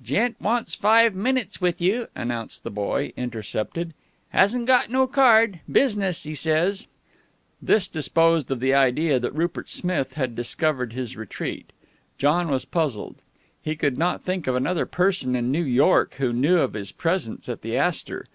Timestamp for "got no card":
4.66-5.58